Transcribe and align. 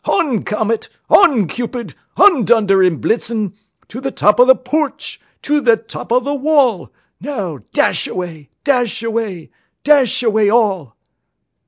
On! 0.05 0.41
Comet, 0.41 0.89
on! 1.11 1.47
Cupid, 1.47 1.93
on! 2.17 2.43
Dunder 2.43 2.81
and 2.81 2.99
Blitzen 2.99 3.53
To 3.89 4.01
the 4.01 4.09
top 4.09 4.39
of 4.39 4.47
the 4.47 4.55
porch, 4.55 5.21
to 5.43 5.61
the 5.61 5.77
top 5.77 6.11
of 6.11 6.23
the 6.23 6.33
wall! 6.33 6.91
Now, 7.19 7.59
dash 7.71 8.07
away, 8.07 8.49
dash 8.63 9.03
away, 9.03 9.51
dash 9.83 10.23
away 10.23 10.49
all!" 10.49 10.95